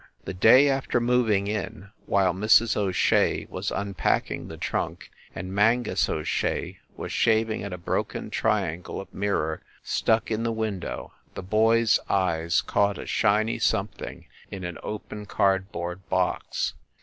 The 0.25 0.33
day 0.33 0.67
after 0.67 0.99
moving 0.99 1.45
in, 1.45 1.91
while 2.07 2.33
Mrs. 2.33 2.75
O 2.75 2.91
Shea 2.91 3.45
was 3.51 3.69
unpacking 3.69 4.47
the 4.47 4.57
trunk 4.57 5.11
and 5.35 5.53
Mangus 5.53 6.09
O 6.09 6.23
Shea 6.23 6.79
was 6.95 7.11
shav 7.11 7.51
ing 7.51 7.61
at 7.63 7.71
a 7.71 7.77
broken 7.77 8.31
triangle 8.31 8.99
of 8.99 9.13
mirror 9.13 9.61
stuck 9.83 10.31
in 10.31 10.41
the 10.41 10.51
win 10.51 10.79
dow, 10.79 11.11
the 11.35 11.43
boy 11.43 11.83
s 11.83 11.99
eyes 12.09 12.61
caught 12.61 12.97
a 12.97 13.05
shiny 13.05 13.59
something 13.59 14.25
in 14.49 14.63
an 14.63 14.79
open 14.81 15.27
cardboard 15.27 16.09
box. 16.09 16.73